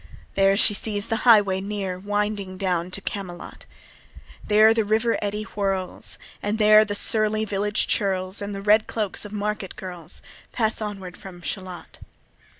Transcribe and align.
There 0.33 0.57
she 0.57 0.73
sees 0.73 1.09
the 1.09 1.17
highway 1.29 1.61
near 1.61 1.99
Winding 1.99 2.57
down 2.57 2.89
to 2.89 3.01
Camelot: 3.01 3.67
There 4.43 4.73
the 4.73 4.83
river 4.83 5.15
eddy 5.21 5.43
whirls, 5.43 6.17
And 6.41 6.57
there 6.57 6.83
the 6.83 6.95
surly 6.95 7.45
village 7.45 7.85
churls, 7.85 8.41
And 8.41 8.55
the 8.55 8.63
red 8.63 8.87
cloaks 8.87 9.25
of 9.25 9.31
market 9.31 9.75
girls, 9.75 10.23
Pass 10.53 10.81
onward 10.81 11.17
from 11.17 11.39
Shalott. 11.43 11.99